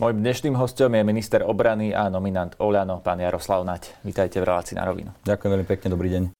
[0.00, 4.00] Mojím dnešným hostom je minister obrany a nominant Oľano, pán Jaroslav Nať.
[4.00, 5.12] Vítajte v relácii na rovinu.
[5.28, 6.39] Ďakujem veľmi pekne, dobrý deň.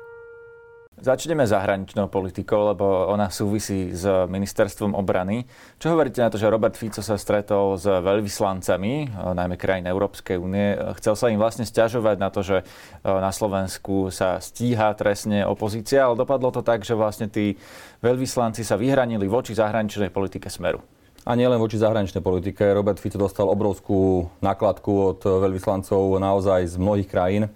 [1.01, 5.49] Začneme zahraničnou politikou, lebo ona súvisí s ministerstvom obrany.
[5.81, 10.77] Čo hovoríte na to, že Robert Fico sa stretol s veľvyslancami, najmä krajín Európskej únie.
[11.01, 12.61] Chcel sa im vlastne stiažovať na to, že
[13.01, 17.57] na Slovensku sa stíha trestne opozícia, ale dopadlo to tak, že vlastne tí
[18.05, 20.85] veľvyslanci sa vyhranili voči zahraničnej politike Smeru.
[21.25, 22.77] A nielen voči zahraničnej politike.
[22.77, 27.49] Robert Fico dostal obrovskú nakladku od veľvyslancov naozaj z mnohých krajín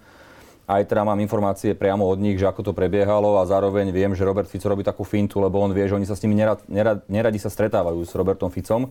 [0.65, 4.25] aj teda mám informácie priamo od nich, že ako to prebiehalo a zároveň viem, že
[4.25, 7.05] Robert Fico robí takú fintu, lebo on vie, že oni sa s nimi nerad, nerad,
[7.05, 8.89] neradi sa stretávajú s Robertom Ficom.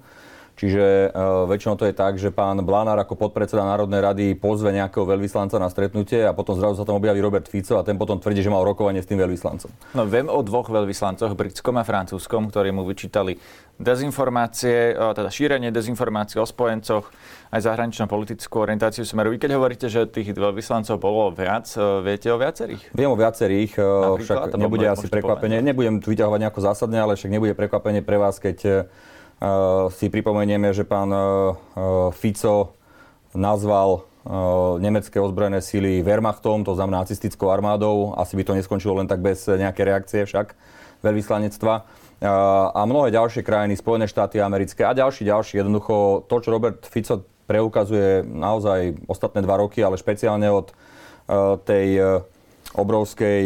[0.55, 5.03] Čiže uh, väčšinou to je tak, že pán Blanár ako podpredseda Národnej rady pozve nejakého
[5.03, 8.39] veľvyslanca na stretnutie a potom zrazu sa tam objaví Robert Fico a ten potom tvrdí,
[8.39, 9.99] že mal rokovanie s tým veľvyslancom.
[9.99, 13.35] No viem o dvoch veľvyslancoch, britskom a francúzskom, ktorí mu vyčítali
[13.75, 17.11] dezinformácie, teda šírenie dezinformácií o spojencoch,
[17.51, 19.35] aj zahraničnú politickú orientáciu smeru.
[19.35, 21.67] Vy keď hovoríte, že tých veľvyslancov bolo viac,
[22.07, 22.95] viete o viacerých?
[22.95, 25.59] Viem o viacerých, Napríklad, však nebude asi prekvapenie.
[25.59, 25.69] Povedať.
[25.75, 28.59] Nebudem tu vyťahovať nejako zásadne, ale však nebude prekvapenie pre vás, keď
[29.43, 32.79] uh, si pripomenieme, že pán uh, Fico
[33.35, 34.07] nazval
[34.81, 38.17] nemecké ozbrojené síly Wehrmachtom, to znamená nacistickou armádou.
[38.17, 40.57] Asi by to neskončilo len tak bez nejaké reakcie však
[41.05, 41.85] veľvyslanectva
[42.25, 45.61] a mnohé ďalšie krajiny, Spojené štáty americké a ďalší, ďalší.
[45.61, 50.73] Jednoducho to, čo Robert Fico preukazuje naozaj ostatné dva roky, ale špeciálne od
[51.69, 52.01] tej
[52.75, 53.41] obrovskej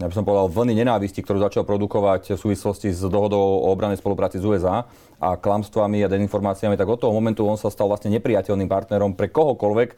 [0.00, 4.00] ja by som povedal, vlny nenávisti, ktorú začal produkovať v súvislosti s dohodou o obranej
[4.00, 4.88] spolupráci s USA
[5.20, 9.28] a klamstvami a dezinformáciami, tak od toho momentu on sa stal vlastne nepriateľným partnerom pre
[9.28, 9.88] kohokoľvek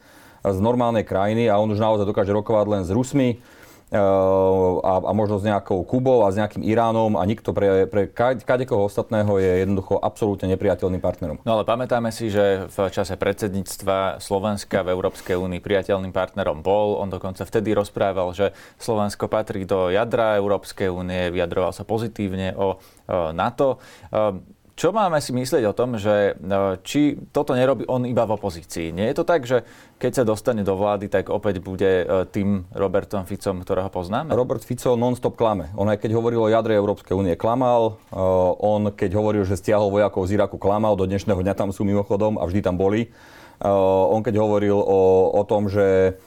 [0.43, 3.39] z normálnej krajiny a on už naozaj dokáže rokovať len s Rusmi,
[3.93, 8.09] a, a možno s nejakou Kubou a s nejakým Iránom a nikto pre, pre
[8.41, 11.37] kadekoho ostatného je jednoducho absolútne nepriateľným partnerom.
[11.45, 16.97] No ale pamätáme si, že v čase predsedníctva Slovenska v Európskej únii priateľným partnerom bol.
[16.97, 18.51] On dokonca vtedy rozprával, že
[18.81, 22.81] Slovensko patrí do jadra Európskej únie, vyjadroval sa pozitívne o
[23.33, 23.77] NATO.
[24.73, 26.33] Čo máme si myslieť o tom, že
[26.81, 28.89] či toto nerobí on iba v opozícii?
[28.89, 29.61] Nie je to tak, že
[30.01, 34.33] keď sa dostane do vlády, tak opäť bude e, tým Robertom Ficom, ktorého poznáme?
[34.33, 35.69] Robert Fico non-stop klame.
[35.77, 38.01] On aj keď hovoril o jadre Európskej únie, klamal.
[38.09, 38.17] E,
[38.65, 40.97] on keď hovoril, že stiahol vojakov z Iraku, klamal.
[40.97, 43.07] Do dnešného dňa tam sú mimochodom a vždy tam boli.
[43.07, 43.69] E,
[44.09, 46.17] on keď hovoril o, o tom, že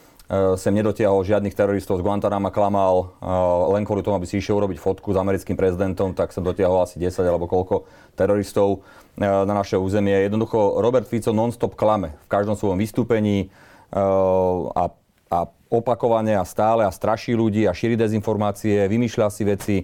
[0.58, 4.82] sem nedotiahol žiadnych teroristov z Guantanama, klamal eh, len kvôli tomu, aby si išiel urobiť
[4.82, 7.86] fotku s americkým prezidentom, tak sem dotiahol asi 10 alebo koľko
[8.18, 8.82] teroristov
[9.14, 10.26] eh, na naše územie.
[10.26, 13.54] Jednoducho Robert Fico non-stop klame v každom svojom vystúpení
[13.86, 14.90] a,
[15.30, 15.38] a
[15.70, 19.76] opakovane a stále a straší ľudí a šíri dezinformácie, vymýšľa si veci.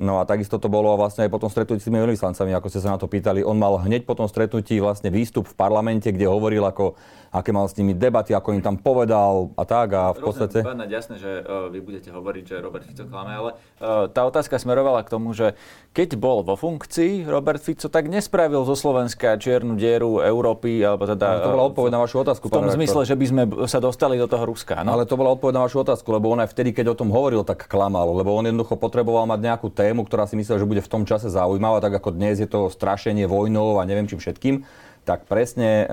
[0.00, 2.80] No a takisto to bolo vlastne aj po tom stretnutí s tými veľvyslancami, ako ste
[2.80, 3.44] sa na to pýtali.
[3.44, 6.96] On mal hneď po tom stretnutí vlastne výstup v parlamente, kde hovoril ako
[7.32, 10.60] aké mal s nimi debaty, ako im tam povedal a tak a v podstate...
[10.60, 13.50] Rozumiem, jasné, že uh, vy budete hovoriť, že Robert Fico klame, ale
[13.80, 15.56] uh, tá otázka smerovala k tomu, že
[15.96, 21.40] keď bol vo funkcii Robert Fico, tak nespravil zo Slovenska čiernu dieru Európy, alebo teda...
[21.40, 22.52] No, to bola odpoveď na vašu otázku.
[22.52, 24.92] V tom zmysle, že by sme sa dostali do toho Ruska, no?
[24.92, 27.48] Ale to bola odpoveď na vašu otázku, lebo on aj vtedy, keď o tom hovoril,
[27.48, 30.92] tak klamal, lebo on jednoducho potreboval mať nejakú tému, ktorá si myslel, že bude v
[30.92, 34.68] tom čase zaujímavá, tak ako dnes je to strašenie vojnou a neviem čím všetkým
[35.02, 35.86] tak presne e,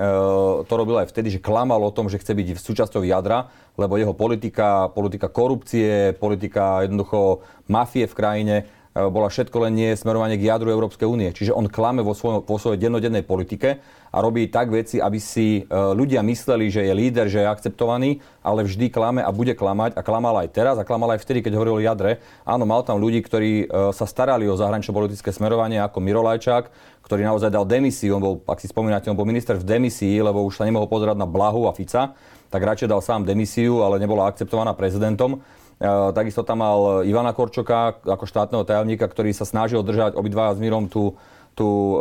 [0.64, 4.14] to robil aj vtedy, že klamal o tom, že chce byť súčasťou jadra, lebo jeho
[4.14, 8.56] politika, politika korupcie, politika jednoducho mafie v krajine
[8.90, 11.30] bola všetko len nie smerovanie k jadru Európskej únie.
[11.30, 13.78] Čiže on klame vo, svoj, vo svojej dennodennej politike
[14.10, 18.18] a robí tak veci, aby si e, ľudia mysleli, že je líder, že je akceptovaný,
[18.42, 21.54] ale vždy klame a bude klamať a klamal aj teraz a klamal aj vtedy, keď
[21.54, 22.18] hovoril o jadre.
[22.42, 26.64] Áno, mal tam ľudí, ktorí sa starali o zahranično politické smerovanie ako Mirolajčák,
[27.06, 30.42] ktorý naozaj dal demisiu, on bol, ak si spomínate, on bol minister v demisii, lebo
[30.42, 32.18] už sa nemohol pozerať na Blahu a Fica,
[32.50, 35.38] tak radšej dal sám demisiu, ale nebola akceptovaná prezidentom.
[35.80, 40.60] E, takisto tam mal Ivana Korčoka ako štátneho tajomníka, ktorý sa snažil držať obidvaja s
[40.60, 41.16] Mírom tú,
[41.56, 41.94] tú e,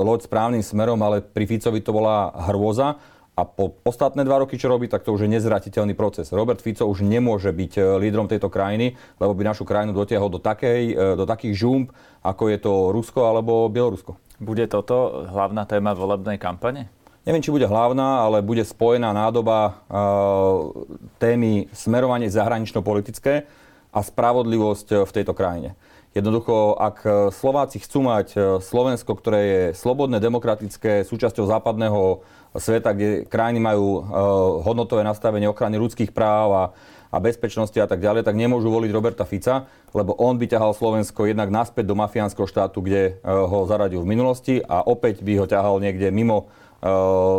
[0.00, 2.96] loď správnym smerom, ale pri Ficovi to bola hrôza.
[3.36, 6.28] A po ostatné dva roky, čo robí, tak to už je nezratiteľný proces.
[6.28, 10.40] Robert Fico už nemôže byť e, lídrom tejto krajiny, lebo by našu krajinu dotiahol do,
[10.40, 11.92] takej, do takých žumb,
[12.24, 14.16] ako je to Rusko alebo Bielorusko.
[14.40, 16.99] Bude toto hlavná téma volebnej kampane?
[17.24, 19.82] Neviem, či bude hlavná, ale bude spojená nádoba
[21.20, 23.44] témy smerovanie zahranično-politické
[23.90, 25.74] a spravodlivosť v tejto krajine.
[26.10, 32.26] Jednoducho, ak Slováci chcú mať Slovensko, ktoré je slobodné, demokratické, súčasťou západného
[32.58, 34.02] sveta, kde krajiny majú
[34.66, 36.64] hodnotové nastavenie ochrany ľudských práv a
[37.10, 41.26] a bezpečnosti a tak ďalej, tak nemôžu voliť Roberta Fica, lebo on by ťahal Slovensko
[41.26, 45.46] jednak naspäť do mafiánskeho štátu, kde e, ho zaradil v minulosti a opäť by ho
[45.50, 46.59] ťahal niekde mimo e,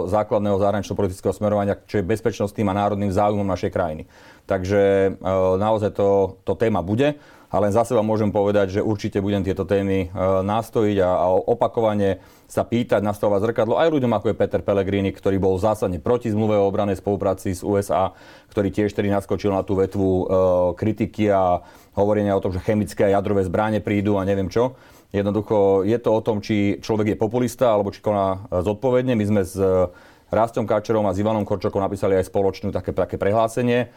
[0.06, 4.04] základného zahranično-politického smerovania, čo je bezpečnostným a národným záujmom našej krajiny.
[4.46, 5.10] Takže e,
[5.58, 7.18] naozaj to, to téma bude.
[7.52, 10.08] A len za seba môžem povedať, že určite budem tieto témy
[10.40, 15.36] nastojiť a, a opakovane sa pýtať, nastavovať zrkadlo aj ľuďom ako je Peter Pellegrini, ktorý
[15.36, 18.16] bol zásadne proti zmluve o obranej spolupráci s USA,
[18.56, 20.24] ktorý tiež tedy naskočil na tú vetvu e,
[20.80, 21.60] kritiky a
[21.92, 24.80] hovorenia o tom, že chemické a jadrové zbranie prídu a neviem čo.
[25.12, 29.14] Jednoducho je to o tom, či človek je populista alebo či koná e, zodpovedne.
[29.20, 29.60] My sme s
[30.32, 33.92] Rastom Káčerom a s Ivanom Korčokom napísali aj spoločnú také, také prehlásenie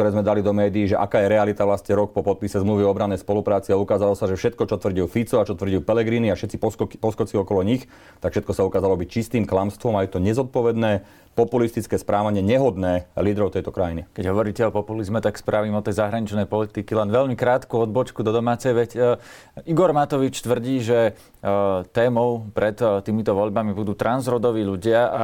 [0.00, 2.90] ktoré sme dali do médií, že aká je realita vlastne rok po podpise zmluvy o
[2.96, 6.40] obranej spolupráci a ukázalo sa, že všetko, čo tvrdil Fico a čo tvrdil Pellegrini a
[6.40, 6.56] všetci
[6.96, 7.84] poskoci okolo nich,
[8.24, 11.04] tak všetko sa ukázalo byť čistým klamstvom a je to nezodpovedné,
[11.38, 14.04] populistické správanie nehodné lídrov tejto krajiny.
[14.12, 18.34] Keď hovoríte o populizme, tak spravím o tej zahraničnej politiky len veľmi krátku odbočku do
[18.34, 18.74] domácej.
[18.74, 21.14] Veď uh, Igor Matovič tvrdí, že
[21.96, 25.22] témou pred uh, týmito voľbami budú transrodoví ľudia a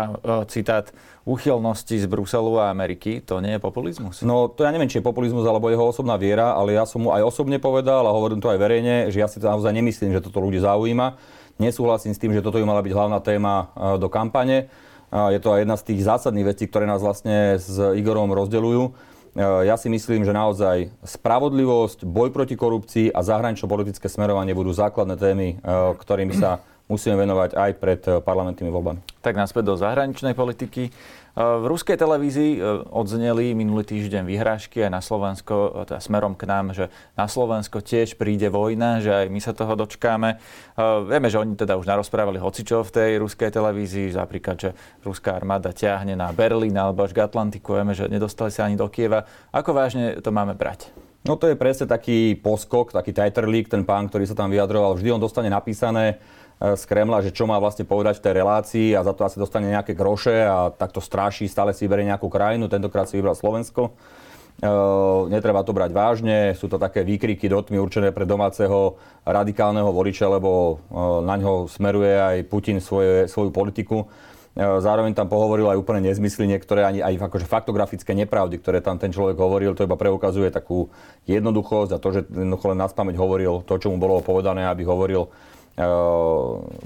[0.48, 0.88] citát
[1.28, 3.20] úchylnosti z Bruselu a Ameriky.
[3.28, 4.24] To nie je populizmus?
[4.24, 7.12] No to ja neviem, či je populizmus alebo jeho osobná viera, ale ja som mu
[7.12, 10.24] aj osobne povedal a hovorím to aj verejne, že ja si to naozaj nemyslím, že
[10.24, 11.20] toto ľudí zaujíma.
[11.60, 14.72] Nesúhlasím s tým, že toto by mala byť hlavná téma do kampane.
[15.12, 19.14] Je to aj jedna z tých zásadných vecí, ktoré nás vlastne s Igorom rozdeľujú.
[19.36, 25.60] Ja si myslím, že naozaj spravodlivosť, boj proti korupcii a zahranično-politické smerovanie budú základné témy,
[26.00, 29.04] ktorými sa musíme venovať aj pred parlamentnými voľbami.
[29.20, 30.88] Tak naspäť do zahraničnej politiky.
[31.36, 36.72] V ruskej televízii e, odzneli minulý týždeň vyhrážky aj na Slovensko, teda smerom k nám,
[36.72, 40.32] že na Slovensko tiež príde vojna, že aj my sa toho dočkáme.
[40.32, 40.36] E,
[41.04, 44.70] vieme, že oni teda už narozprávali hocičo v tej ruskej televízii, napríklad, že
[45.04, 47.76] ruská armáda ťahne na Berlín alebo až k Atlantiku.
[47.76, 49.28] Vieme, že nedostali sa ani do Kieva.
[49.52, 50.88] Ako vážne to máme brať?
[51.28, 54.96] No to je presne taký poskok, taký Titerlík, ten pán, ktorý sa tam vyjadroval.
[54.96, 56.16] Vždy on dostane napísané
[56.56, 59.68] z Kremla, že čo má vlastne povedať v tej relácii a za to asi dostane
[59.68, 63.92] nejaké groše a takto stráši, stále si berie nejakú krajinu, tentokrát si vybral Slovensko.
[64.56, 68.96] Uh, netreba to brať vážne, sú to také výkriky do tmy určené pre domáceho
[69.28, 74.08] radikálneho voliča, lebo uh, na ňo smeruje aj Putin svoje, svoju politiku.
[74.56, 78.96] Uh, zároveň tam pohovoril aj úplne nezmysly, niektoré ani aj akože faktografické nepravdy, ktoré tam
[78.96, 79.76] ten človek hovoril.
[79.76, 80.88] To iba preukazuje takú
[81.28, 84.88] jednoduchosť a to, že jednoducho len na spameť hovoril to, čo mu bolo povedané, aby
[84.88, 85.28] hovoril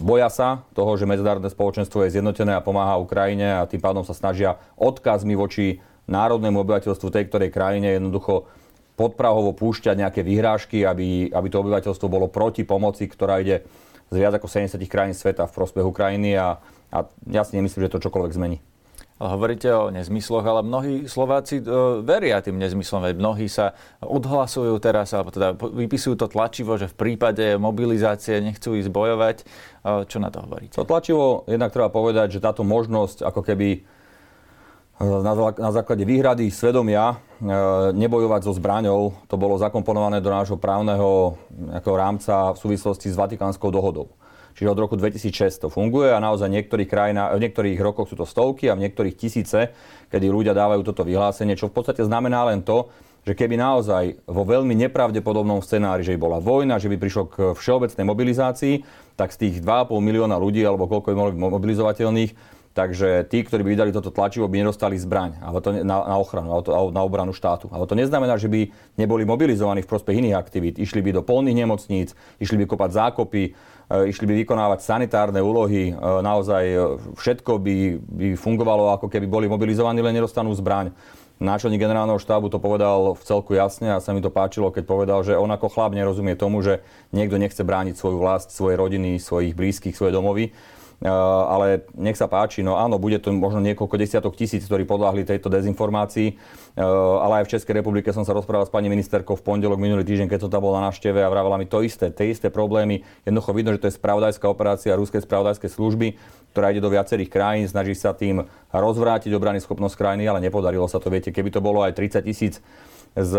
[0.02, 4.18] boja sa toho, že medzinárodné spoločenstvo je zjednotené a pomáha Ukrajine a tým pádom sa
[4.18, 5.78] snažia odkazmi voči
[6.10, 8.50] národnému obyvateľstvu tej ktorej krajine jednoducho
[8.98, 13.62] podprahovo púšťať nejaké vyhrážky, aby, aby to obyvateľstvo bolo proti pomoci, ktorá ide
[14.10, 16.58] z viac ako 70 krajín sveta v prospech Ukrajiny a,
[16.90, 16.98] a
[17.30, 18.58] ja si nemyslím, že to čokoľvek zmení
[19.20, 21.64] hovoríte o nezmysloch, ale mnohí Slováci e,
[22.00, 26.96] veria tým nezmyslom, veď mnohí sa odhlasujú teraz, alebo teda vypisujú to tlačivo, že v
[26.96, 29.36] prípade mobilizácie nechcú ísť bojovať.
[29.40, 29.44] E,
[30.08, 30.80] čo na to hovoríte?
[30.80, 33.80] To tlačivo jednak treba povedať, že táto možnosť ako keby e,
[35.60, 37.20] na základe výhrady svedomia
[37.96, 41.40] nebojovať so zbraňou, to bolo zakomponované do nášho právneho
[41.88, 44.12] rámca v súvislosti s Vatikánskou dohodou.
[44.60, 48.28] Čiže od roku 2006 to funguje a naozaj niektorých, krajinách, v niektorých rokoch sú to
[48.28, 49.72] stovky a v niektorých tisíce,
[50.12, 52.92] kedy ľudia dávajú toto vyhlásenie, čo v podstate znamená len to,
[53.24, 57.36] že keby naozaj vo veľmi nepravdepodobnom scenári, že by bola vojna, že by prišlo k
[57.56, 58.74] všeobecnej mobilizácii,
[59.16, 62.32] tak z tých 2,5 milióna ľudí, alebo koľko by mohlo byť mobilizovateľných,
[62.76, 66.52] takže tí, ktorí by vydali toto tlačivo, by nedostali zbraň alebo to na, na ochranu,
[66.52, 67.72] alebo na obranu štátu.
[67.72, 68.68] Ale to neznamená, že by
[69.00, 70.76] neboli mobilizovaní v prospech iných aktivít.
[70.76, 73.42] Išli by do polných nemocníc, išli by kopať zákopy,
[73.90, 76.78] išli by vykonávať sanitárne úlohy, e, naozaj e,
[77.18, 80.94] všetko by, by fungovalo, ako keby boli mobilizovaní, len nedostanú zbraň.
[81.40, 85.18] Náčelník generálneho štábu to povedal v celku jasne a sa mi to páčilo, keď povedal,
[85.24, 86.84] že on ako chlap nerozumie tomu, že
[87.16, 90.52] niekto nechce brániť svoju vlast, svoje rodiny, svojich blízkych, svoje domovy
[91.08, 95.48] ale nech sa páči, no áno, bude to možno niekoľko desiatok tisíc, ktorí podľahli tejto
[95.48, 96.84] dezinformácii, eh,
[97.24, 100.28] ale aj v Českej republike som sa rozprával s pani ministerkou v pondelok minulý týždeň,
[100.28, 103.00] keď som tam bol na návšteve a vravela mi to isté, tie isté problémy.
[103.24, 106.20] Jednoducho vidno, že to je spravodajská operácia ruskej spravodajskej služby,
[106.52, 111.00] ktorá ide do viacerých krajín, snaží sa tým rozvrátiť obrany schopnosť krajiny, ale nepodarilo sa
[111.00, 111.08] to.
[111.08, 112.60] Viete, keby to bolo aj 30 tisíc
[113.16, 113.32] z,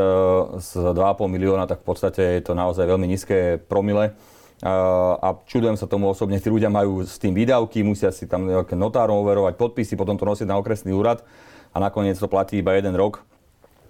[0.57, 4.17] z 2,5 milióna, tak v podstate je to naozaj veľmi nízke promile
[4.61, 8.77] a čudujem sa tomu osobne, tí ľudia majú s tým výdavky, musia si tam nejaké
[8.77, 11.25] notárom overovať podpisy, potom to nosiť na okresný úrad
[11.73, 13.25] a nakoniec to platí iba jeden rok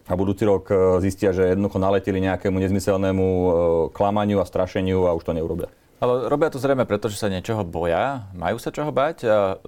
[0.08, 3.50] a budúci rok e, zistia, že jednoducho naleteli nejakému nezmyselnému e,
[3.96, 5.68] klamaniu a strašeniu a už to neurobia.
[6.02, 8.26] Ale robia to zrejme preto, že sa niečoho boja.
[8.34, 9.22] Majú sa čoho bať?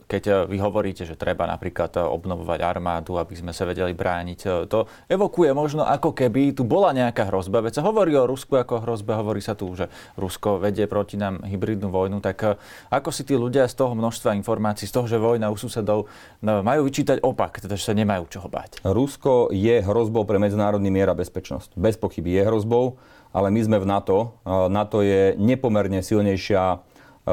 [0.10, 5.54] Keď vy hovoríte, že treba napríklad obnovovať armádu, aby sme sa vedeli brániť, to evokuje
[5.54, 7.62] možno ako keby tu bola nejaká hrozba.
[7.62, 11.46] Veď sa hovorí o Rusku ako hrozbe, hovorí sa tu, že Rusko vedie proti nám
[11.46, 12.18] hybridnú vojnu.
[12.18, 12.58] Tak
[12.90, 16.10] ako si tí ľudia z toho množstva informácií, z toho, že vojna u susedov,
[16.42, 18.82] no, majú vyčítať opak, teda že sa nemajú čoho bať?
[18.82, 21.78] Rusko je hrozbou pre medzinárodný mier a bezpečnosť.
[21.78, 22.98] Bez pochyby je hrozbou
[23.34, 24.38] ale my sme v NATO.
[24.46, 26.78] NATO je nepomerne silnejšia e,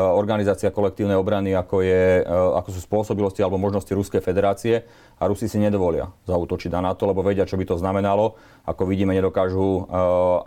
[0.00, 4.88] organizácia kolektívnej obrany, ako, je, e, ako sú spôsobilosti alebo možnosti Ruskej federácie
[5.20, 8.40] a Rusi si nedovolia zautočiť na NATO, lebo vedia, čo by to znamenalo.
[8.64, 9.82] Ako vidíme, nedokážu e,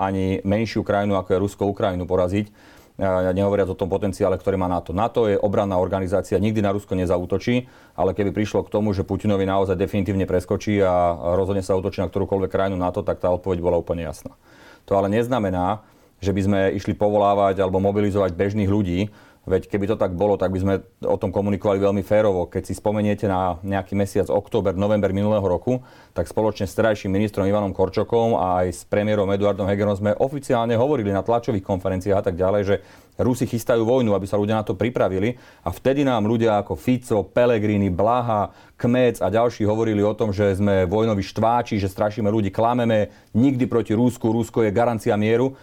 [0.01, 2.73] ani menšiu krajinu, ako je Rusko, Ukrajinu poraziť.
[3.33, 4.93] Nehovoriac o tom potenciále, ktorý má NATO.
[4.93, 7.65] NATO je obranná organizácia, nikdy na Rusko nezautočí,
[7.97, 12.07] ale keby prišlo k tomu, že Putinovi naozaj definitívne preskočí a rozhodne sa útočí na
[12.13, 14.37] ktorúkoľvek krajinu NATO, tak tá odpoveď bola úplne jasná.
[14.87, 15.83] To ale neznamená,
[16.23, 19.11] že by sme išli povolávať alebo mobilizovať bežných ľudí,
[19.43, 20.73] Veď keby to tak bolo, tak by sme
[21.03, 22.47] o tom komunikovali veľmi férovo.
[22.47, 25.83] Keď si spomeniete na nejaký mesiac október, november minulého roku,
[26.15, 30.79] tak spoločne s terajším ministrom Ivanom Korčokom a aj s premiérom Eduardom Hegerom sme oficiálne
[30.79, 32.75] hovorili na tlačových konferenciách a tak ďalej, že
[33.19, 35.35] Rusi chystajú vojnu, aby sa ľudia na to pripravili.
[35.67, 40.55] A vtedy nám ľudia ako Fico, Pelegrini, Blaha, Kmec a ďalší hovorili o tom, že
[40.55, 45.53] sme vojnoví štváči, že strašíme ľudí, klameme, nikdy proti Rúsku, Rusko je garancia mieru.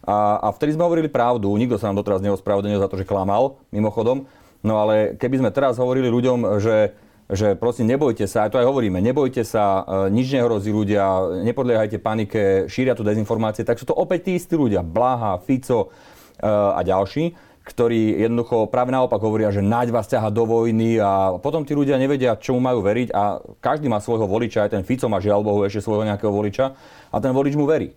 [0.00, 3.60] A, a vtedy sme hovorili pravdu, nikto sa nám doteraz neospravedlnil za to, že klamal,
[3.68, 4.24] mimochodom.
[4.64, 6.92] No ale keby sme teraz hovorili ľuďom, že,
[7.28, 11.96] že prosím, nebojte sa, aj to aj hovoríme, nebojte sa, e, nič nehrozí ľudia, nepodliehajte
[12.00, 16.80] panike, šíria tu dezinformácie, tak sú to opäť tí istí ľudia, Blaha, Fico e, a
[16.84, 17.32] ďalší,
[17.64, 22.00] ktorí jednoducho práve naopak hovoria, že naď vás ťaha do vojny a potom tí ľudia
[22.00, 25.60] nevedia, čomu majú veriť a každý má svojho voliča, aj ten Fico má žiaľ Bohu
[25.64, 26.72] ešte svojho nejakého voliča
[27.12, 27.96] a ten volič mu verí.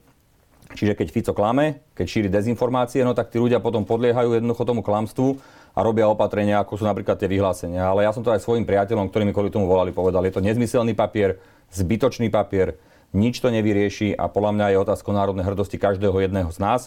[0.74, 4.82] Čiže keď Fico klame, keď šíri dezinformácie, no tak tí ľudia potom podliehajú jednoducho tomu
[4.82, 5.38] klamstvu
[5.74, 7.86] a robia opatrenia, ako sú napríklad tie vyhlásenia.
[7.86, 10.42] Ale ja som to aj svojim priateľom, ktorí mi kvôli tomu volali, povedal, je to
[10.42, 11.38] nezmyselný papier,
[11.74, 12.78] zbytočný papier,
[13.14, 16.82] nič to nevyrieši a podľa mňa je otázka národnej hrdosti každého jedného z nás,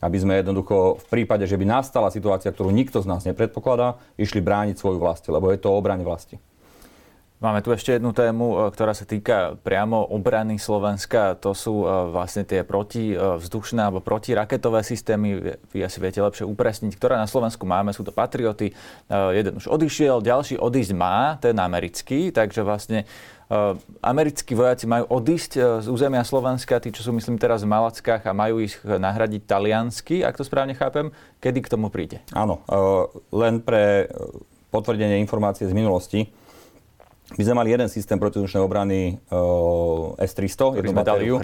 [0.00, 4.40] aby sme jednoducho v prípade, že by nastala situácia, ktorú nikto z nás nepredpokladá, išli
[4.44, 6.40] brániť svoju vlast, lebo je to obrane vlasti.
[7.40, 11.40] Máme tu ešte jednu tému, e, ktorá sa týka priamo obrany Slovenska.
[11.40, 15.56] To sú e, vlastne tie protivzdušné alebo protiraketové systémy.
[15.72, 17.96] Vy asi viete lepšie upresniť, ktoré na Slovensku máme.
[17.96, 18.68] Sú to Patrioty.
[18.68, 18.74] E,
[19.32, 22.28] jeden už odišiel, ďalší odísť má, ten americký.
[22.28, 23.08] Takže vlastne
[23.98, 28.30] americkí vojaci majú odísť z územia Slovenska, tí, čo sú myslím teraz v Malackách a
[28.30, 31.10] majú ich nahradiť taliansky, ak to správne chápem.
[31.42, 32.22] Kedy k tomu príde?
[32.30, 32.62] Áno,
[33.34, 34.06] len pre
[34.70, 36.30] potvrdenie informácie z minulosti
[37.38, 41.34] my sme mali jeden systém protizdušnej obrany uh, S-300, ktorý jednu batériu,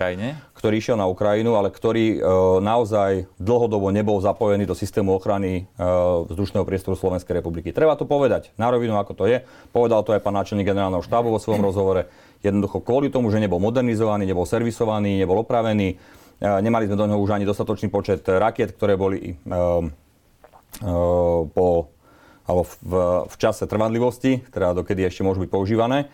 [0.59, 6.26] ktorý išiel na Ukrajinu, ale ktorý uh, naozaj dlhodobo nebol zapojený do systému ochrany uh,
[6.26, 7.71] vzdušného priestoru Slovenskej republiky.
[7.71, 9.47] Treba to povedať na rovinu, ako to je.
[9.71, 12.11] Povedal to aj pán náčelník generálneho štábu vo svojom rozhovore.
[12.43, 15.95] Jednoducho kvôli tomu, že nebol modernizovaný, nebol servisovaný, nebol opravený,
[16.43, 19.87] uh, nemali sme do neho už ani dostatočný počet rakiet, ktoré boli uh,
[20.83, 21.95] uh, po
[22.47, 22.95] alebo v,
[23.26, 26.07] v čase trvanlivosti, teda dokedy ešte môžu byť používané.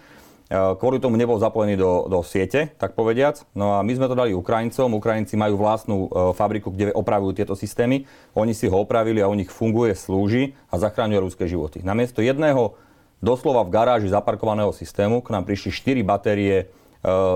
[0.53, 3.45] E, kvôli tomu nebol zapojený do, do siete, tak povediac.
[3.57, 4.97] No a my sme to dali Ukrajincom.
[4.97, 8.05] Ukrajinci majú vlastnú e, fabriku, kde opravujú tieto systémy.
[8.37, 11.81] Oni si ho opravili a u nich funguje, slúži a zachráňuje ľudské životy.
[11.81, 12.77] Namiesto jedného
[13.25, 16.65] doslova v garáži zaparkovaného systému k nám prišli 4 batérie e,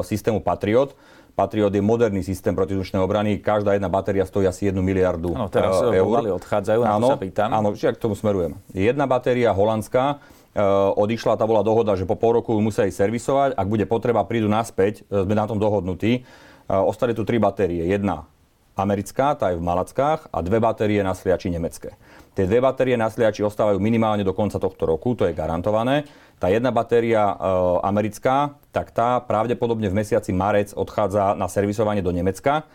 [0.04, 0.92] systému Patriot
[1.36, 3.36] Patriot je moderný systém protizdušnej obrany.
[3.44, 6.40] Každá jedna batéria stojí asi 1 miliardu ano, teraz uh, eur.
[6.40, 7.48] odchádzajú, na áno, to sa pýtam.
[7.52, 8.56] Áno, čiže k tomu smerujem.
[8.72, 13.52] Jedna batéria holandská, uh, odišla, tá bola dohoda, že po pol roku musí servisovať.
[13.52, 16.24] Ak bude potreba, prídu naspäť, uh, sme na tom dohodnutí.
[16.66, 17.86] Ostali tu tri batérie.
[17.86, 18.26] Jedna
[18.74, 21.96] americká, tá je v Malackách, a dve batérie na sliači nemecké.
[22.36, 26.04] Tie dve batérie na sliači ostávajú minimálne do konca tohto roku, to je garantované.
[26.36, 27.34] Tá jedna batéria e,
[27.80, 32.68] americká, tak tá pravdepodobne v mesiaci marec odchádza na servisovanie do Nemecka,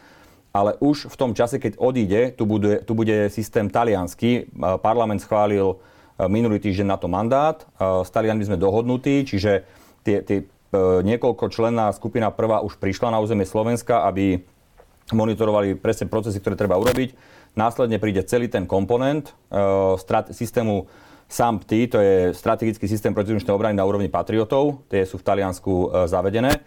[0.49, 4.31] ale už v tom čase, keď odíde, tu bude, tu bude systém talianský.
[4.33, 4.41] E,
[4.81, 7.61] parlament schválil e, minulý týždeň na to mandát.
[7.77, 9.65] S Talianmi sme dohodnutí, čiže
[10.01, 10.45] tie, tie
[11.03, 14.39] niekoľko členná skupina prvá už prišla na územie Slovenska, aby
[15.11, 17.11] monitorovali presne procesy, ktoré treba urobiť.
[17.59, 19.35] Následne príde celý ten komponent
[20.31, 20.87] systému
[21.31, 25.85] SAMPTI, to je strategický systém protizdušnej obrany na úrovni Patriotov, tie sú v Taliansku e,
[26.11, 26.59] zavedené.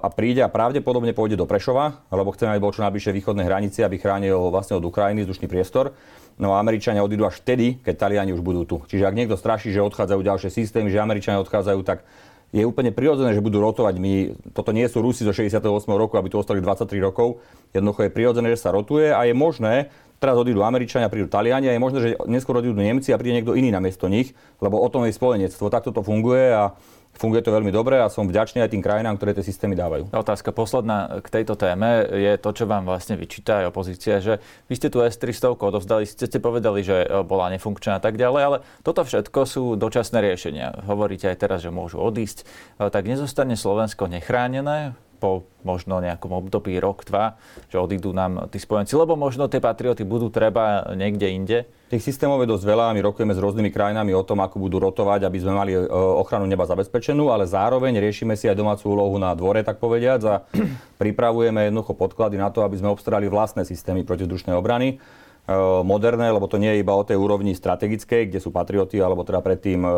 [0.00, 3.84] a príde a pravdepodobne pôjde do Prešova, lebo chceme, aby bol čo najbližšie východnej hranici,
[3.84, 5.92] aby chránil vlastne od Ukrajiny vzdušný priestor.
[6.40, 8.76] No a Američania odídu až vtedy, keď Taliani už budú tu.
[8.88, 12.08] Čiže ak niekto straší, že odchádzajú ďalšie systémy, že Američania odchádzajú, tak
[12.52, 13.96] je úplne prirodzené, že budú rotovať.
[13.96, 15.64] My, toto nie sú Rusi zo 68.
[15.88, 17.40] roku, aby tu ostali 23 rokov.
[17.72, 19.88] Jednoducho je prirodzené, že sa rotuje a je možné,
[20.22, 23.58] teraz odídu Američania, prídu Taliani a je možné, že neskôr odídu Nemci a príde niekto
[23.58, 24.30] iný namiesto nich,
[24.62, 25.66] lebo o tom je spojenectvo.
[25.66, 26.78] Takto to funguje a
[27.12, 30.08] Funguje to veľmi dobre a som vďačný aj tým krajinám, ktoré tie systémy dávajú.
[30.16, 34.40] Otázka posledná k tejto téme je to, čo vám vlastne vyčíta aj opozícia, že
[34.72, 38.42] vy ste tu S-300 odovzdali, ste, ste povedali, že e, bola nefunkčná a tak ďalej,
[38.42, 40.88] ale toto všetko sú dočasné riešenia.
[40.88, 42.48] Hovoríte aj teraz, že môžu odísť.
[42.80, 47.38] E, tak nezostane Slovensko nechránené po možno nejakom období rok, dva,
[47.70, 51.58] že odídu nám tí spojenci, lebo možno tie patrioty budú treba niekde inde?
[51.94, 55.22] Tých systémov je dosť veľa, my rokujeme s rôznymi krajinami o tom, ako budú rotovať,
[55.22, 59.30] aby sme mali e, ochranu neba zabezpečenú, ale zároveň riešime si aj domácu úlohu na
[59.38, 60.42] dvore, tak povediať, a
[61.02, 65.54] pripravujeme jednoducho podklady na to, aby sme obstarali vlastné systémy protizdušnej obrany e,
[65.86, 69.38] moderné, lebo to nie je iba o tej úrovni strategickej, kde sú patrioty, alebo teda
[69.38, 69.90] predtým e,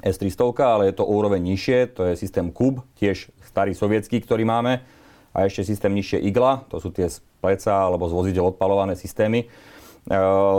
[0.00, 4.80] S-300, ale je to úroveň nižšie, to je systém KUB, tiež starý sovietský, ktorý máme,
[5.32, 9.44] a ešte systém nižšie IGLA, to sú tie z pleca alebo z vozidel odpalované systémy,
[9.44, 9.46] e,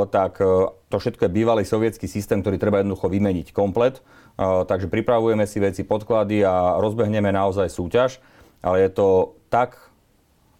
[0.09, 4.01] tak e, to všetko je bývalý sovietský systém, ktorý treba jednoducho vymeniť komplet.
[4.01, 4.01] E,
[4.65, 8.17] takže pripravujeme si veci, podklady a rozbehneme naozaj súťaž,
[8.65, 9.77] ale je to tak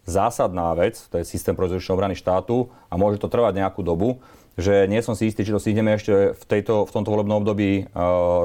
[0.06, 4.22] zásadná vec, to je systém protizučnej obrany štátu a môže to trvať nejakú dobu,
[4.54, 7.42] že nie som si istý, či to si ideme ešte v, tejto, v tomto volebnom
[7.42, 7.90] období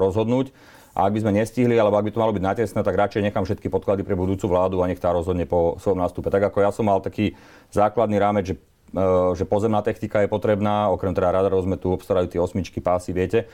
[0.01, 0.50] rozhodnúť.
[0.98, 3.46] A ak by sme nestihli, alebo ak by to malo byť natesné, tak radšej nechám
[3.46, 6.34] všetky podklady pre budúcu vládu a nech tá rozhodne po svojom nástupe.
[6.34, 7.38] Tak ako ja som mal taký
[7.69, 9.01] základný rámec, že e,
[9.38, 13.46] že pozemná technika je potrebná, okrem teda radarov sme tu obstarajú tie osmičky, pásy, viete,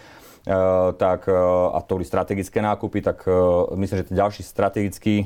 [0.46, 3.26] Uh, tak, uh, a to boli strategické nákupy, tak
[3.74, 5.26] myslím, že ten ďalší strategický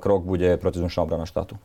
[0.00, 1.60] krok bude protizdušná obrana štátu.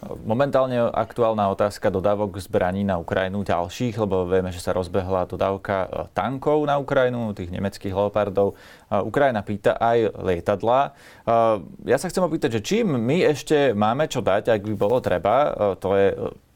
[0.00, 5.88] Momentálne aktuálna otázka dodávok zbraní na Ukrajinu ďalších, lebo vieme, že sa rozbehla dodávka e,
[6.16, 8.56] tankov na Ukrajinu, tých nemeckých leopardov.
[8.88, 10.80] Ukrajina pýta aj lietadla.
[10.88, 10.90] E,
[11.92, 15.36] ja sa chcem opýtať, že čím my ešte máme čo dať, ak by bolo treba,
[15.36, 16.08] e, to je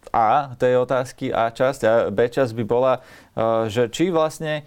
[0.09, 3.03] A tej otázky, A časť a B časť by bola,
[3.67, 4.63] že či vlastne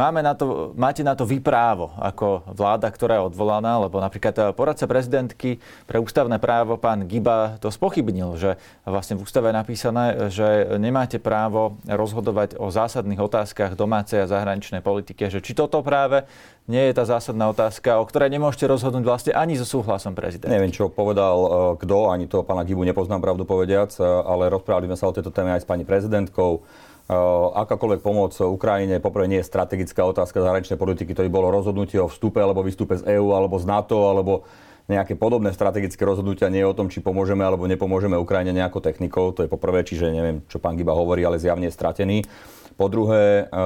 [0.00, 4.44] Máme na to, máte na to vyprávo ako vláda, ktorá je odvolaná, lebo napríklad eh,
[4.56, 8.56] poradca prezidentky pre ústavné právo pán Giba to spochybnil, že
[8.88, 14.80] vlastne v ústave je napísané, že nemáte právo rozhodovať o zásadných otázkach domácej a zahraničnej
[14.80, 16.24] politike, že či toto práve
[16.64, 20.48] nie je tá zásadná otázka, o ktorej nemôžete rozhodnúť vlastne ani so súhlasom prezidenta.
[20.48, 24.88] Neviem, čo povedal eh, kto, ani to pána Gibu nepoznám pravdu povediac, eh, ale rozprávali
[24.88, 26.64] sme sa o tejto téme aj s pani prezidentkou.
[27.10, 31.98] Eh, akákoľvek pomoc Ukrajine, poprvé nie je strategická otázka zahraničnej politiky, to by bolo rozhodnutie
[31.98, 34.46] o vstupe alebo výstupe z EÚ alebo z NATO alebo
[34.86, 39.34] nejaké podobné strategické rozhodnutia nie je o tom, či pomôžeme alebo nepomôžeme Ukrajine nejakou technikou.
[39.34, 42.22] To je poprvé, čiže neviem, čo pán Giba hovorí, ale zjavne je stratený.
[42.78, 43.58] Po druhé, eh,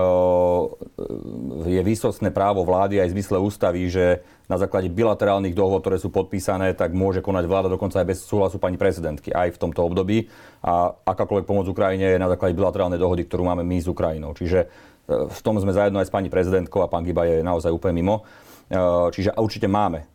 [1.69, 6.13] je výsostné právo vlády aj v zmysle ústavy, že na základe bilaterálnych dohod, ktoré sú
[6.13, 10.29] podpísané, tak môže konať vláda dokonca aj bez súhlasu pani prezidentky aj v tomto období.
[10.61, 14.37] A akákoľvek pomoc Ukrajine je na základe bilaterálnej dohody, ktorú máme my s Ukrajinou.
[14.37, 14.69] Čiže eh,
[15.09, 18.25] v tom sme zajedno aj s pani prezidentkou a pán Giba je naozaj úplne mimo.
[18.69, 20.09] Eh, čiže určite máme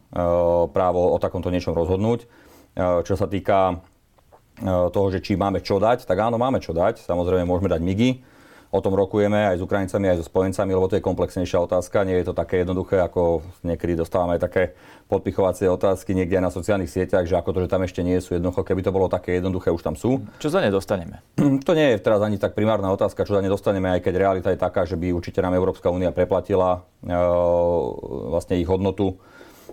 [0.73, 2.25] právo o takomto niečom rozhodnúť.
[3.05, 3.77] Čo sa týka
[4.65, 7.05] toho, že či máme čo dať, tak áno, máme čo dať.
[7.05, 8.25] Samozrejme, môžeme dať migy
[8.69, 12.05] O tom rokujeme aj s Ukrajincami, aj so spojencami, lebo to je komplexnejšia otázka.
[12.05, 14.63] Nie je to také jednoduché, ako niekedy dostávame aj také
[15.09, 18.37] podpichovacie otázky niekde aj na sociálnych sieťach, že ako to, že tam ešte nie sú
[18.37, 20.21] jednoducho, keby to bolo také jednoduché, už tam sú.
[20.37, 21.25] Čo za ne dostaneme?
[21.65, 24.49] To nie je teraz ani tak primárna otázka, čo za ne dostaneme, aj keď realita
[24.53, 27.09] je taká, že by určite nám Európska únia preplatila e,
[28.29, 29.17] vlastne ich hodnotu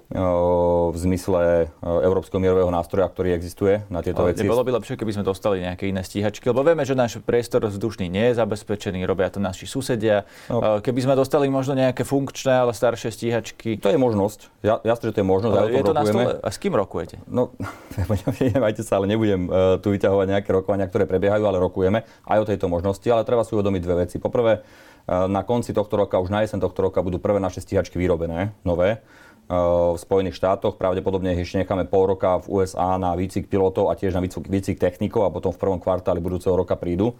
[0.06, 4.46] v zmysle Európskeho mierového nástroja, ktorý existuje na tieto Ale veci.
[4.46, 8.06] Nebolo by lepšie, keby sme dostali nejaké iné stíhačky, lebo vieme, že náš priestor vzdušný
[8.06, 10.22] nie je zabezpečený, robia to naši susedia.
[10.46, 10.78] No.
[10.78, 13.82] Keby sme dostali možno nejaké funkčné, ale staršie stíhačky.
[13.82, 14.62] To je možnosť.
[14.62, 15.54] Ja, jasne, že to je možnosť.
[15.58, 16.32] Ale je to na stole.
[16.38, 17.18] A s kým rokujete?
[17.26, 17.50] No,
[18.62, 22.46] majte sa, ale nebudem uh, tu vyťahovať nejaké rokovania, ktoré prebiehajú, ale rokujeme aj o
[22.46, 23.06] tejto možnosti.
[23.10, 24.22] Ale treba si uvedomiť dve veci.
[24.22, 27.98] Poprvé, uh, na konci tohto roka, už na jeseň tohto roka budú prvé naše stíhačky
[27.98, 29.02] vyrobené, nové
[29.46, 30.74] v Spojených štátoch.
[30.74, 35.22] Pravdepodobne ešte necháme pol roka v USA na výcvik pilotov a tiež na výcvik technikov
[35.26, 37.14] a potom v prvom kvartáli budúceho roka prídu.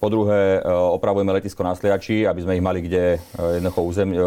[0.00, 4.08] Po druhé, e, opravujeme letisko na Sliači, aby sme ich mali kde e, jednoducho územ,
[4.16, 4.18] e,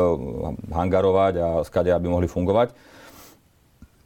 [0.69, 2.77] hangarovať a skade, aby mohli fungovať.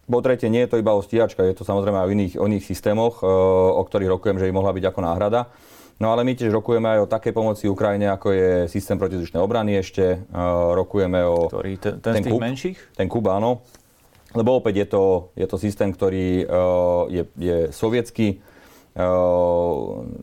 [0.07, 2.47] Po tretie, nie je to iba o stíhačka, je to samozrejme aj o iných, o
[2.47, 3.27] iných systémoch,
[3.75, 5.51] o ktorých rokujem, že by mohla byť ako náhrada.
[5.97, 9.81] No ale my tiež rokujeme aj o takej pomoci Ukrajine, ako je systém protizdušnej obrany
[9.81, 10.21] ešte.
[10.29, 11.49] Uh, rokujeme o...
[11.49, 11.81] Ktorý?
[11.81, 12.77] Ten, ten, ten z tých kub, menších?
[12.93, 13.65] Ten Kub, áno.
[14.37, 16.45] lebo opäť je to, je to systém, ktorý
[17.09, 18.43] je, je sovietský,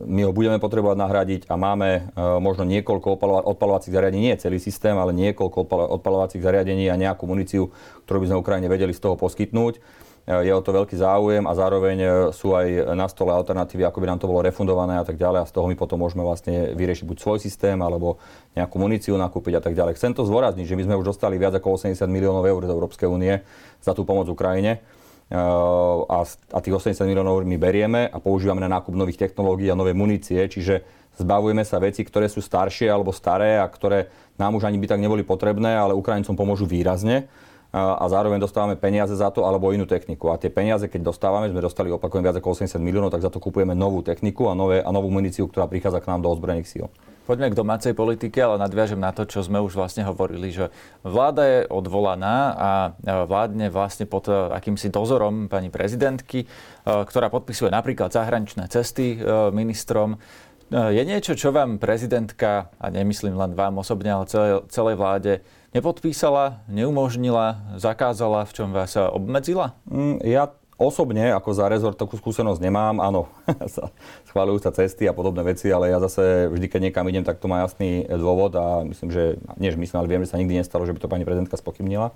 [0.05, 2.11] my ho budeme potrebovať nahradiť a máme
[2.43, 7.71] možno niekoľko odpalovacích zariadení, nie celý systém, ale niekoľko odpalovacích zariadení a nejakú muníciu,
[8.03, 9.79] ktorú by sme Ukrajine vedeli z toho poskytnúť.
[10.25, 11.97] Je o to veľký záujem a zároveň
[12.33, 15.45] sú aj na stole alternatívy, ako by nám to bolo refundované a tak ďalej.
[15.45, 18.17] A z toho my potom môžeme vlastne vyriešiť buď svoj systém alebo
[18.57, 19.93] nejakú muníciu nakúpiť a tak ďalej.
[20.01, 23.05] Chcem to zdôrazniť, že my sme už dostali viac ako 80 miliónov eur z Európskej
[23.05, 23.37] únie
[23.85, 24.81] za tú pomoc Ukrajine.
[25.29, 29.93] A, a tých 80 miliónov my berieme a používame na nákup nových technológií a nové
[29.93, 30.81] munície, čiže
[31.21, 34.09] zbavujeme sa veci, ktoré sú staršie alebo staré a ktoré
[34.41, 37.29] nám už ani by tak neboli potrebné, ale Ukrajincom pomôžu výrazne
[37.75, 40.31] a zároveň dostávame peniaze za to alebo inú techniku.
[40.31, 43.43] A tie peniaze, keď dostávame, sme dostali opakujem viac ako 80 miliónov, tak za to
[43.43, 46.87] kupujeme novú techniku a, nové, a novú muníciu, ktorá prichádza k nám do ozbrojených síl.
[47.25, 50.69] Poďme k domácej politike, ale nadviažem na to, čo sme už vlastne hovorili, že
[51.01, 52.69] vláda je odvolaná a
[53.01, 56.47] vládne vlastne pod e, akýmsi dozorom pani prezidentky, e,
[56.85, 60.21] ktorá podpisuje napríklad zahraničné cesty e, ministrom.
[60.69, 66.63] Je niečo, čo vám prezidentka, a nemyslím len vám osobne, ale celej, celej vláde, nepodpísala,
[66.71, 69.75] neumožnila, zakázala, v čom vás obmedzila?
[69.91, 72.99] Mm, ja Osobne, ako za rezort, takú skúsenosť nemám.
[72.99, 73.31] Áno,
[74.27, 77.47] schváľujú sa cesty a podobné veci, ale ja zase vždy, keď niekam idem, tak to
[77.47, 80.83] má jasný dôvod a myslím, že, nie že myslím, ale viem, že sa nikdy nestalo,
[80.83, 82.11] že by to pani prezidentka spochybnila.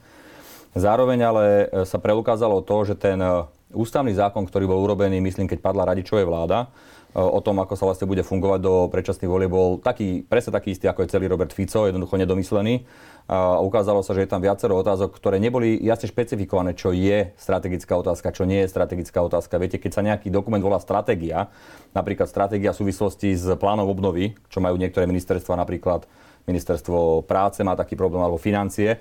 [0.76, 5.48] Zároveň ale e, sa preukázalo to, že ten e, ústavný zákon, ktorý bol urobený, myslím,
[5.48, 6.68] keď padla Radičovej vláda,
[7.16, 10.76] e, o tom, ako sa vlastne bude fungovať do predčasných volieb, bol taký, presne taký
[10.76, 12.84] istý, ako je celý Robert Fico, jednoducho nedomyslený
[13.30, 17.94] a ukázalo sa, že je tam viacero otázok, ktoré neboli jasne špecifikované, čo je strategická
[17.94, 19.62] otázka, čo nie je strategická otázka.
[19.62, 21.54] Viete, keď sa nejaký dokument volá stratégia,
[21.94, 26.10] napríklad stratégia v súvislosti s plánom obnovy, čo majú niektoré ministerstva, napríklad
[26.50, 28.98] ministerstvo práce má taký problém, alebo financie,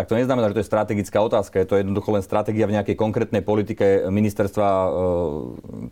[0.00, 1.60] tak to neznamená, že to je strategická otázka.
[1.60, 4.88] Je to jednoducho len stratégia v nejakej konkrétnej politike ministerstva e,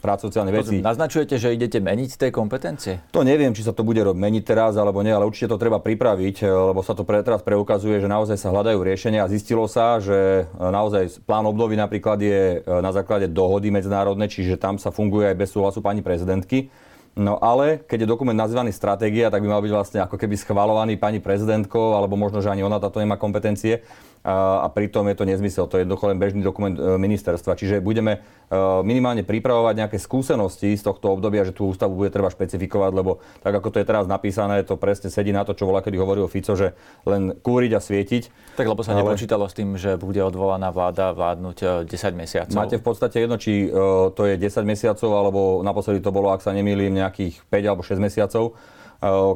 [0.00, 0.80] práce sociálnej veci.
[0.80, 3.04] Naznačujete, že idete meniť tie kompetencie?
[3.12, 6.40] To neviem, či sa to bude meniť teraz alebo nie, ale určite to treba pripraviť,
[6.40, 10.00] e, lebo sa to pre, teraz preukazuje, že naozaj sa hľadajú riešenia a zistilo sa,
[10.00, 14.88] že e, naozaj plán obnovy napríklad je e, na základe dohody medzinárodnej, čiže tam sa
[14.88, 16.72] funguje aj bez súhlasu pani prezidentky.
[17.18, 20.94] No ale keď je dokument nazývaný stratégia, tak by mal byť vlastne ako keby schvalovaný
[20.94, 23.82] pani prezidentkou, alebo možno, že ani ona táto nemá kompetencie
[24.26, 25.70] a, a pritom je to nezmysel.
[25.70, 27.54] To je jednoducho len bežný dokument e, ministerstva.
[27.54, 32.28] Čiže budeme e, minimálne pripravovať nejaké skúsenosti z tohto obdobia, že tú ústavu bude treba
[32.28, 35.80] špecifikovať, lebo tak ako to je teraz napísané, to presne sedí na to, čo volá,
[35.80, 36.74] kedy hovoril Fico, že
[37.06, 38.22] len kúriť a svietiť.
[38.58, 39.06] Tak lebo sa ale...
[39.06, 42.58] nepočítalo s tým, že bude odvolaná vláda vládnuť 10 e, mesiacov.
[42.58, 43.70] Máte v podstate jedno, či
[44.14, 47.98] to je 10 mesiacov, alebo naposledy to bolo, ak sa nemýlim, nejakých 5 alebo 6
[48.02, 48.58] mesiacov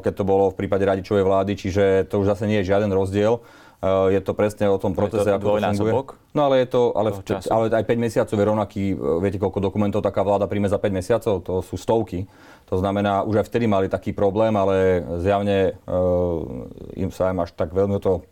[0.03, 3.39] keď to bolo v prípade radičovej vlády, čiže to už zase nie je žiaden rozdiel.
[3.83, 5.93] Je to presne o tom procese, to ako to funguje.
[6.31, 7.09] No ale je to, ale,
[7.51, 10.87] ale aj 5 mesiacov je rovnaký, e, viete koľko dokumentov taká vláda príjme za 5
[10.87, 12.23] mesiacov, to sú stovky.
[12.71, 17.49] To znamená, už aj vtedy mali taký problém, ale zjavne uh, im sa aj až
[17.53, 18.23] tak veľmi to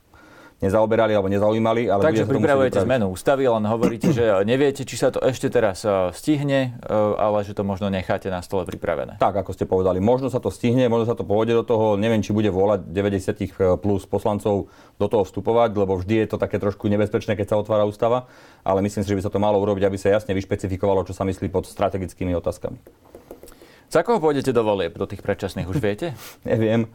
[0.62, 1.89] nezaoberali alebo nezaujímali.
[1.89, 6.13] Ale Takže pripravujete zmenu ústavy, len hovoríte, že neviete, či sa to ešte teraz e,
[6.13, 9.17] stihne, e, ale že to možno necháte na stole pripravené.
[9.17, 9.97] Tak, ako ste povedali.
[9.97, 11.97] Možno sa to stihne, možno sa to pôjde do toho.
[11.97, 13.47] Neviem, či bude volať 90 e,
[13.82, 14.69] plus poslancov
[15.02, 18.30] do toho vstupovať, lebo vždy je to také trošku nebezpečné, keď sa otvára ústava.
[18.62, 21.26] Ale myslím si, že by sa to malo urobiť, aby sa jasne vyšpecifikovalo, čo sa
[21.26, 22.78] myslí pod strategickými otázkami.
[23.91, 26.13] Za koho pôjdete do volieb, do tých predčasných, už viete?
[26.47, 26.88] Neviem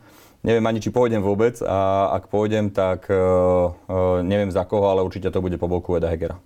[0.47, 5.03] neviem ani, či pôjdem vôbec a ak pôjdem, tak uh, uh, neviem za koho, ale
[5.03, 6.39] určite to bude po boku Eda Hegera.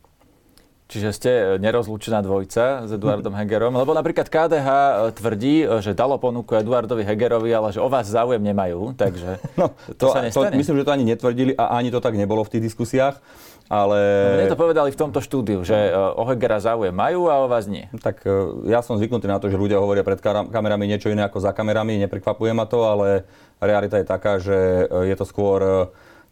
[0.91, 1.31] Čiže ste
[1.63, 4.69] nerozlučená dvojca s Eduardom Hegerom, lebo napríklad KDH
[5.15, 9.95] tvrdí, že dalo ponuku Eduardovi Hegerovi, ale že o vás záujem nemajú, takže no, to,
[9.95, 10.51] to sa nestane.
[10.51, 13.23] To, myslím, že to ani netvrdili a ani to tak nebolo v tých diskusiách.
[13.71, 13.99] Ale...
[14.03, 17.71] No, mne to povedali v tomto štúdiu, že o Hegera záujem majú a o vás
[17.71, 17.87] nie.
[18.03, 18.27] Tak
[18.67, 20.19] ja som zvyknutý na to, že ľudia hovoria pred
[20.51, 23.31] kamerami niečo iné ako za kamerami, neprekvapuje ma to, ale
[23.61, 25.71] realita je taká, že e, je to skôr e,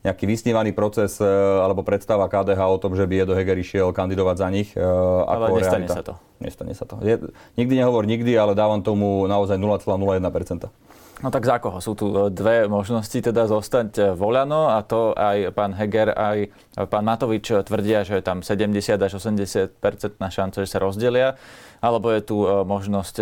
[0.02, 1.28] nejaký vysnívaný proces e,
[1.60, 4.72] alebo predstava KDH o tom, že by Edo Heger išiel kandidovať za nich.
[4.74, 5.94] Ako ale nestane realita.
[5.94, 6.14] sa to.
[6.40, 6.94] Nestane sa to.
[7.04, 7.20] Je,
[7.60, 10.72] nikdy nehovor nikdy, ale dávam tomu naozaj 0,01%.
[11.18, 11.82] No tak za koho?
[11.82, 16.46] Sú tu dve možnosti teda zostať voľano a to aj pán Heger, aj
[16.86, 19.82] pán Matovič tvrdia, že je tam 70 až 80
[20.22, 21.34] na šance, že sa rozdelia.
[21.82, 23.16] Alebo je tu možnosť,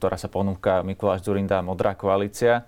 [0.00, 2.64] ktorá sa ponúka Mikuláš Zurinda, Modrá koalícia.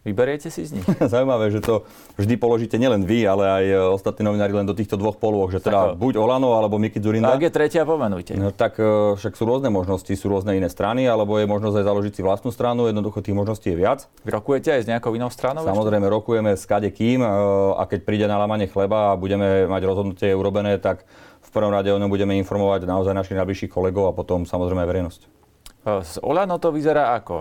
[0.00, 0.86] Vyberiete si z nich?
[1.12, 1.84] Zaujímavé, že to
[2.16, 5.60] vždy položíte nielen vy, ale aj e, ostatní novinári len do týchto dvoch polôch, že
[5.60, 7.36] teda tak, buď Olano alebo Miki Zurinda.
[7.36, 8.32] Tak je tretia, pomenujte.
[8.40, 11.84] No, tak e, však sú rôzne možnosti, sú rôzne iné strany, alebo je možnosť aj
[11.84, 14.08] založiť si vlastnú stranu, jednoducho tých možností je viac.
[14.24, 15.68] Rokujete aj s nejakou inou stranou?
[15.68, 16.16] Samozrejme, ešte?
[16.16, 17.28] rokujeme s kade kým e,
[17.76, 21.04] a keď príde na lamanie chleba a budeme mať rozhodnutie urobené, tak
[21.44, 24.86] v V prvom rade o ňom budeme informovať naozaj našich najbližších kolegov a potom samozrejme
[24.86, 25.39] aj verejnosť.
[25.80, 27.34] Z Olano to vyzerá ako?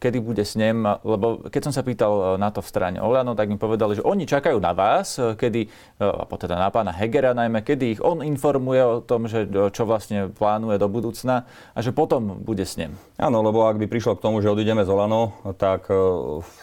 [0.00, 0.88] Kedy bude s ním?
[1.04, 4.24] Lebo keď som sa pýtal na to v strane Olano, tak mi povedali, že oni
[4.24, 5.68] čakajú na vás, kedy,
[6.00, 9.44] a teda na pána Hegera najmä, kedy ich on informuje o tom, že
[9.76, 11.44] čo vlastne plánuje do budúcna
[11.76, 12.96] a že potom bude s ním.
[13.20, 15.96] Áno, lebo ak by prišlo k tomu, že odídeme z Olano, tak e,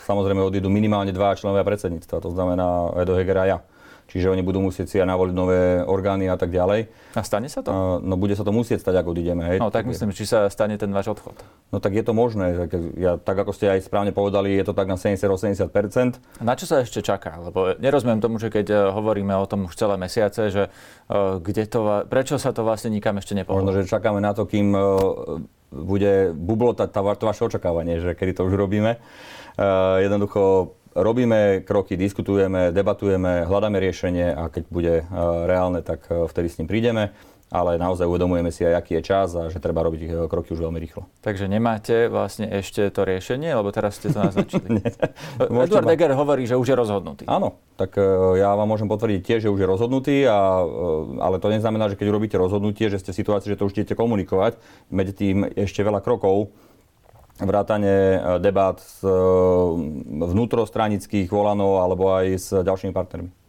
[0.09, 3.57] samozrejme odídu minimálne dva členovia predsedníctva, to znamená Edo Hegera a ja
[4.11, 6.91] čiže oni budú musieť si aj navoliť nové orgány a tak ďalej.
[7.15, 7.71] A stane sa to?
[8.03, 9.43] no bude sa to musieť stať, ako odídeme.
[9.47, 9.57] Hej.
[9.63, 11.39] No tak myslím, či sa stane ten váš odchod.
[11.71, 12.67] No tak je to možné.
[12.99, 16.43] Ja, tak ako ste aj správne povedali, je to tak na 70-80%.
[16.43, 17.39] Na čo sa ešte čaká?
[17.39, 21.63] Lebo nerozumiem tomu, že keď e, hovoríme o tom už celé mesiace, že uh, kde
[21.71, 23.63] to, prečo sa to vlastne nikam ešte nepohlo?
[23.63, 25.39] Možno, že čakáme na to, kým uh,
[25.71, 28.99] bude bublotať to vaše očakávanie, že kedy to už robíme.
[29.55, 35.03] Uh, jednoducho robíme kroky, diskutujeme, debatujeme, hľadáme riešenie a keď bude e,
[35.47, 37.15] reálne, tak e, vtedy s ním prídeme
[37.51, 40.63] ale naozaj uvedomujeme si aj, aký je čas a že treba robiť e, kroky už
[40.63, 41.03] veľmi rýchlo.
[41.19, 44.79] Takže nemáte vlastne ešte to riešenie, lebo teraz ste to naznačili.
[45.35, 45.91] Edward ma...
[45.91, 47.23] Deger hovorí, že už je rozhodnutý.
[47.27, 47.99] Áno, tak
[48.39, 50.63] ja vám môžem potvrdiť tiež, že už je rozhodnutý, a,
[51.19, 53.99] ale to neznamená, že keď urobíte rozhodnutie, že ste v situácii, že to už idete
[53.99, 54.55] komunikovať.
[54.87, 56.55] Medzi tým ešte veľa krokov
[57.45, 59.11] vrátane e, debát s e,
[60.21, 63.41] vnútrostranických volanov alebo aj s ďalšími partnermi.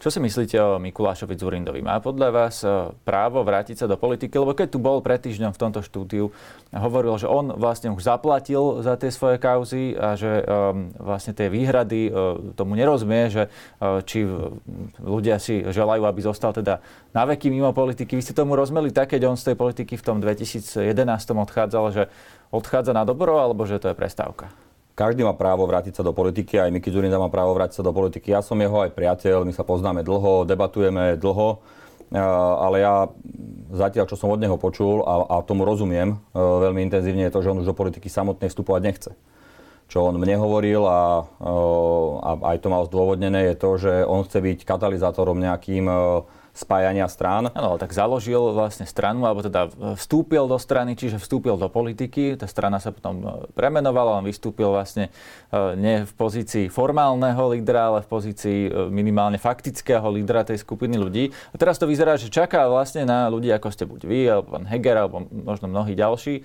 [0.00, 1.84] Čo si myslíte o Mikulášovi Zurindovi?
[1.84, 4.32] Má podľa vás e, právo vrátiť sa do politiky?
[4.32, 6.32] Lebo keď tu bol pred týždňom v tomto štúdiu,
[6.72, 11.52] hovoril, že on vlastne už zaplatil za tie svoje kauzy a že um, vlastne tie
[11.52, 14.24] výhrady uh, tomu nerozumie, že uh, či
[15.04, 16.80] ľudia si želajú, aby zostal teda
[17.12, 18.16] na veky mimo politiky.
[18.16, 20.80] Vy ste tomu rozmeli tak, keď on z tej politiky v tom 2011
[21.28, 22.02] odchádzal, že
[22.50, 24.50] odchádza na dobro, alebo že to je prestávka?
[24.98, 27.94] Každý má právo vrátiť sa do politiky, aj Miki Zurinda má právo vrátiť sa do
[27.94, 28.36] politiky.
[28.36, 31.62] Ja som jeho aj priateľ, my sa poznáme dlho, debatujeme dlho,
[32.12, 33.08] ale ja
[33.70, 37.42] zatiaľ, čo som od neho počul a, a tomu rozumiem e, veľmi intenzívne, je to,
[37.42, 39.10] že on už do politiky samotnej vstupovať nechce.
[39.86, 41.54] Čo on mne hovoril a, e,
[42.18, 45.96] a aj to mal zdôvodnené, je to, že on chce byť katalizátorom nejakým e,
[46.60, 47.48] spájania strán.
[47.56, 52.36] Áno, tak založil vlastne stranu, alebo teda vstúpil do strany, čiže vstúpil do politiky.
[52.36, 55.08] Tá strana sa potom e, premenovala, on vystúpil vlastne
[55.48, 61.00] e, nie v pozícii formálneho lídra, ale v pozícii e, minimálne faktického lídra tej skupiny
[61.00, 61.32] ľudí.
[61.50, 64.68] A teraz to vyzerá, že čaká vlastne na ľudí, ako ste buď vy, alebo pán
[64.68, 66.44] Heger, alebo možno mnohí ďalší,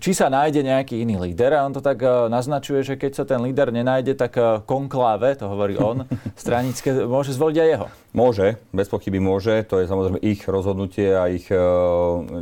[0.00, 1.52] či sa nájde nejaký iný líder.
[1.60, 5.74] A on to tak naznačuje, že keď sa ten líder nenájde, tak konkláve, to hovorí
[5.76, 6.06] on,
[6.40, 7.88] stranické, môže zvoliť aj jeho.
[8.10, 9.62] Môže, bez pochyby môže.
[9.70, 11.54] To je samozrejme ich rozhodnutie a ich e,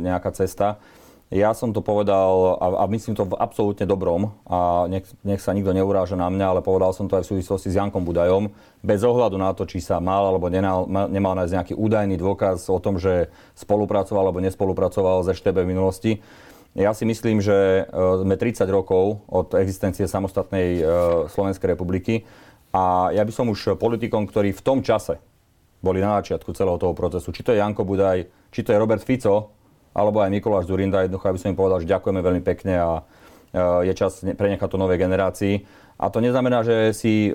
[0.01, 0.81] nejaká cesta.
[1.29, 5.53] Ja som to povedal a, a myslím to v absolútne dobrom a nech, nech sa
[5.53, 8.49] nikto neuráža na mňa, ale povedal som to aj v súvislosti s Jankom Budajom.
[8.81, 12.81] Bez ohľadu na to, či sa mal alebo nemal, nemal nájsť nejaký údajný dôkaz o
[12.81, 16.11] tom, že spolupracoval alebo nespolupracoval ze Štebe v minulosti.
[16.73, 17.93] Ja si myslím, že e,
[18.25, 20.83] sme 30 rokov od existencie samostatnej e,
[21.29, 22.25] Slovenskej republiky
[22.73, 25.21] a ja by som už politikom, ktorí v tom čase
[25.79, 27.31] boli na začiatku celého toho procesu.
[27.31, 29.55] Či to je Janko Budaj, či to je Robert Fico,
[29.95, 33.01] alebo aj Mikuláš Zurinda, jednoducho, aby som im povedal, že ďakujeme veľmi pekne a e,
[33.89, 35.65] je čas prenechať to novej generácii.
[35.99, 37.31] A to neznamená, že si e,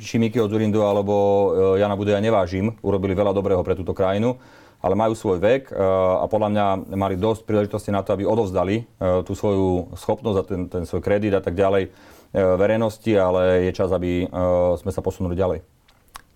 [0.00, 1.46] či Mikyho Zurindu alebo e,
[1.82, 2.74] Jana Budaja nevážim.
[2.80, 4.38] Urobili veľa dobrého pre túto krajinu,
[4.82, 5.70] ale majú svoj vek
[6.18, 6.66] a podľa mňa
[6.98, 8.82] mali dosť príležitosti na to, aby odovzdali
[9.22, 11.94] tú svoju schopnosť a ten, ten svoj kredit a tak ďalej
[12.34, 14.26] verejnosti, ale je čas, aby
[14.74, 15.62] sme sa posunuli ďalej.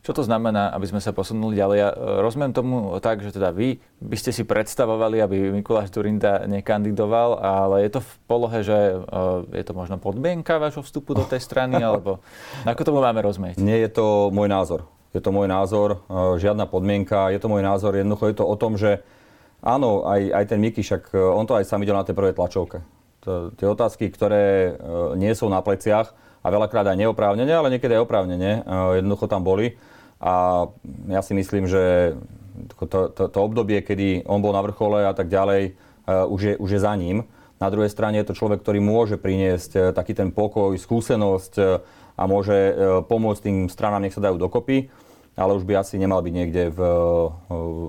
[0.06, 1.78] Čo to znamená, aby sme sa posunuli ďalej?
[1.82, 6.46] Ja e, rozumiem tomu tak, že teda vy by ste si predstavovali, aby Mikuláš Turinda
[6.46, 9.02] nekandidoval, ale je to v polohe, že e,
[9.50, 12.22] je to možno podmienka vášho vstupu do tej strany, alebo
[12.70, 13.58] ako tomu máme rozumieť?
[13.58, 14.86] Nie je to môj názor.
[15.10, 17.34] Je to môj názor, e, žiadna podmienka.
[17.34, 19.02] Je to môj názor, jednoducho je to o tom, že
[19.58, 22.78] áno, aj, aj ten Miky, však on to aj sám videl na tej prvej tlačovke.
[23.58, 24.70] Tie otázky, ktoré
[25.18, 28.62] nie sú na pleciach a veľakrát aj neoprávnene, ale niekedy aj oprávnene,
[29.02, 29.74] jednoducho tam boli
[30.20, 30.66] a
[31.12, 32.16] ja si myslím, že
[32.88, 36.54] to, to, to obdobie, kedy on bol na vrchole a tak ďalej, uh, už, je,
[36.56, 37.28] už je za ním.
[37.56, 41.80] Na druhej strane je to človek, ktorý môže priniesť uh, taký ten pokoj, skúsenosť uh,
[42.16, 42.56] a môže
[43.12, 44.88] pomôcť tým stranám, nech sa dajú dokopy
[45.36, 46.80] ale už by asi nemal byť niekde v,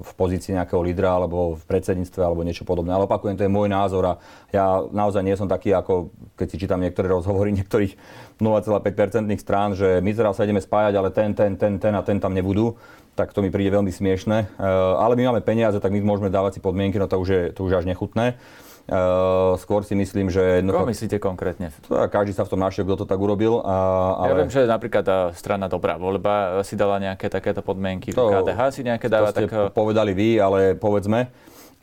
[0.03, 2.91] v pozícii nejakého lídra alebo v predsedníctve alebo niečo podobné.
[2.91, 4.13] Ale opakujem, to je môj názor a
[4.51, 7.95] ja naozaj nie som taký, ako keď si čítam niektoré rozhovory niektorých
[8.43, 12.19] 0,5% strán, že my teraz sa ideme spájať, ale ten, ten, ten, ten a ten
[12.19, 12.75] tam nebudú
[13.17, 14.37] tak to mi príde veľmi smiešne.
[14.45, 14.67] E,
[15.01, 17.65] ale my máme peniaze, tak my môžeme dávať si podmienky, no to už je, to
[17.65, 18.37] už až nechutné.
[18.87, 20.63] Uh, skôr si myslím, že...
[20.63, 21.75] Koho myslíte konkrétne?
[21.91, 23.59] Každý sa v tom našiel, kto to tak urobil.
[23.67, 23.75] A,
[24.15, 24.31] ale...
[24.31, 28.15] Ja viem, že napríklad strana Dobrá voľba si dala nejaké takéto podmienky.
[28.15, 29.35] To, KDH si nejaké dáva.
[29.35, 29.75] To ste tak...
[29.75, 31.27] povedali vy, ale povedzme.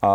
[0.00, 0.12] A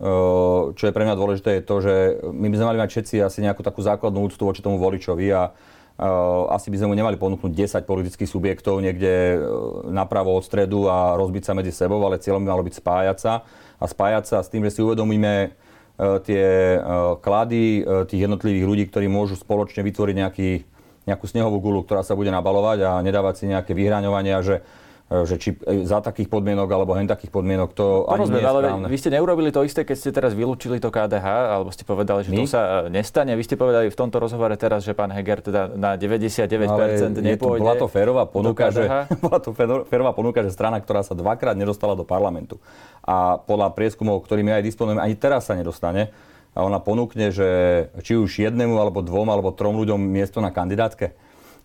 [0.00, 3.14] uh, čo je pre mňa dôležité je to, že my by sme mali mať všetci
[3.20, 5.52] asi nejakú takú základnú úctu voči tomu voličovi a
[5.94, 9.38] Uh, asi by sme mu nemali ponúknuť 10 politických subjektov niekde
[9.94, 13.46] napravo od stredu a rozbiť sa medzi sebou, ale cieľom by malo byť spájať sa
[13.78, 15.54] a spájať sa s tým, že si uvedomíme
[15.98, 16.78] tie e,
[17.22, 20.50] klady e, tých jednotlivých ľudí, ktorí môžu spoločne vytvoriť nejaký,
[21.06, 24.66] nejakú snehovú gulu, ktorá sa bude nabalovať a nedávať si nejaké vyhraňovania, že
[25.22, 25.54] že či
[25.86, 28.86] za takých podmienok alebo hen takých podmienok to ani nie je ale správne.
[28.90, 32.34] vy ste neurobili to isté, keď ste teraz vylúčili to KDH, alebo ste povedali, že
[32.34, 32.42] My?
[32.42, 33.38] to sa nestane.
[33.38, 36.86] Vy ste povedali v tomto rozhovore teraz, že pán Heger teda na 99% ale
[37.22, 37.62] nepôjde.
[37.62, 38.90] bola to férová ponuka, že,
[39.24, 39.54] bola to
[39.86, 42.58] férová ponuka, že strana, ktorá sa dvakrát nedostala do parlamentu
[43.04, 46.10] a podľa prieskumov, ktorými aj disponujeme, ani teraz sa nedostane
[46.56, 47.48] a ona ponúkne, že
[48.00, 51.12] či už jednému, alebo dvom, alebo trom ľuďom miesto na kandidátke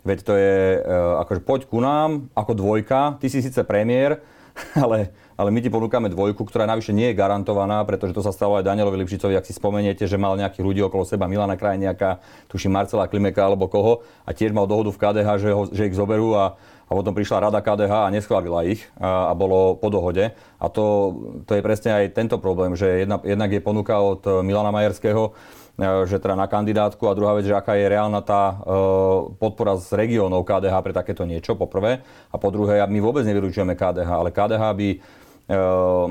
[0.00, 4.24] Veď to je, uh, akože poď ku nám ako dvojka, ty si síce premiér,
[4.84, 8.56] ale, ale my ti ponúkame dvojku, ktorá navyše nie je garantovaná, pretože to sa stalo
[8.58, 12.72] aj Danielovi Lipšicovi, ak si spomeniete, že mal nejakých ľudí okolo seba, Milana Krajniaka, tuším
[12.74, 16.36] Marcela Klimeka alebo koho, a tiež mal dohodu v KDH, že, ho, že ich zoberú
[16.36, 16.56] a,
[16.90, 20.34] a potom prišla rada KDH a neschválila ich a, a bolo po dohode.
[20.58, 21.14] A to,
[21.46, 25.30] to je presne aj tento problém, že jedna, jednak je ponuka od Milana Majerského,
[25.80, 28.54] E, že teda na kandidátku a druhá vec, že aká je reálna tá e,
[29.40, 32.04] podpora z regiónov KDH pre takéto niečo, po prvé.
[32.28, 34.98] A po druhé, my vôbec nevyručujeme KDH, ale KDH by e,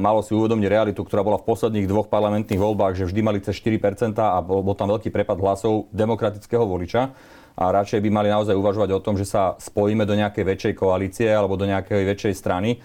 [0.02, 3.62] malo si uvedomiť realitu, ktorá bola v posledných dvoch parlamentných voľbách, že vždy mali cez
[3.62, 7.14] 4% a bol tam veľký prepad hlasov demokratického voliča
[7.60, 11.28] a radšej by mali naozaj uvažovať o tom, že sa spojíme do nejakej väčšej koalície
[11.28, 12.80] alebo do nejakej väčšej strany,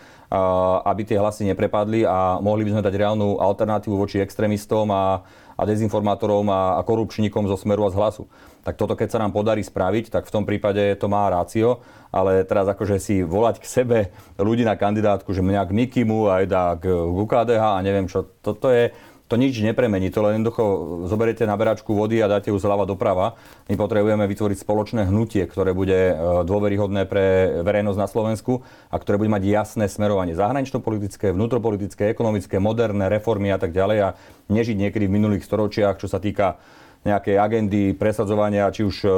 [0.82, 5.22] aby tie hlasy neprepadli a mohli by sme dať reálnu alternatívu voči extrémistom a
[5.54, 8.24] a dezinformátorom a, a korupčníkom zo Smeru a z Hlasu.
[8.64, 12.42] Tak toto, keď sa nám podarí spraviť, tak v tom prípade to má rácio, ale
[12.48, 13.98] teraz akože si volať k sebe
[14.40, 18.24] ľudí na kandidátku, že mňa k Mikimu aj dá k, k UKDH a neviem čo,
[18.40, 18.90] toto je,
[19.24, 20.12] to nič nepremení.
[20.12, 20.62] To len jednoducho
[21.08, 23.40] zoberiete na beračku vody a dáte ju zľava doprava.
[23.72, 28.60] My potrebujeme vytvoriť spoločné hnutie, ktoré bude e, dôveryhodné pre verejnosť na Slovensku
[28.92, 34.08] a ktoré bude mať jasné smerovanie zahranično-politické, vnútropolitické, ekonomické, moderné reformy a tak ďalej a
[34.52, 36.60] nežiť niekedy v minulých storočiach, čo sa týka
[37.04, 39.12] nejakej agendy presadzovania či už uh,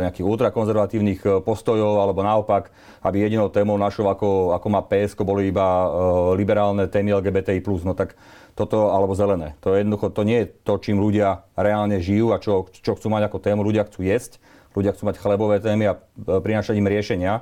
[0.00, 2.72] nejakých ultrakonzervatívnych postojov, alebo naopak,
[3.04, 5.88] aby jedinou témou našou, ako, ako má PSK, boli iba
[6.32, 7.60] liberálne témy LGBTI+.
[7.84, 8.16] No tak
[8.60, 9.56] toto alebo zelené.
[9.64, 13.08] To je jednoducho, to nie je to, čím ľudia reálne žijú a čo, čo chcú
[13.08, 13.60] mať ako tému.
[13.64, 14.36] Ľudia chcú jesť,
[14.76, 16.00] ľudia chcú mať chlebové témy a e,
[16.44, 17.32] prinášať im riešenia.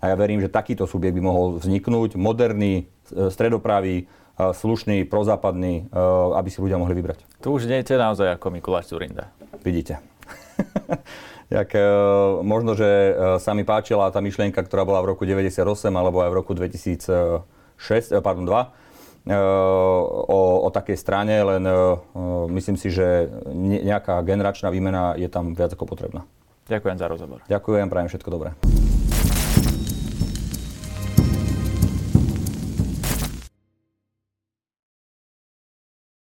[0.00, 4.04] A ja verím, že takýto subjekt by mohol vzniknúť, moderný, e, stredopravý, e,
[4.56, 5.90] slušný, prozápadný,
[6.36, 7.24] aby si ľudia mohli vybrať.
[7.40, 9.32] Tu už nie je naozaj ako Mikuláš Zurinda.
[9.60, 10.00] Vidíte.
[11.50, 11.74] Jak,
[12.46, 12.86] možno, že
[13.42, 17.42] sa mi páčila tá myšlienka, ktorá bola v roku 98 alebo aj v roku 2006,
[18.22, 19.34] pardon, 2,
[20.30, 21.64] o, o takej strane, len
[22.54, 23.26] myslím si, že
[23.82, 26.22] nejaká generačná výmena je tam viac ako potrebná.
[26.70, 27.38] Ďakujem za rozhovor.
[27.50, 28.54] Ďakujem, prajem všetko dobré.